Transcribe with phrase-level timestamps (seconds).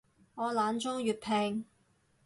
[0.33, 1.65] 我懶裝粵拼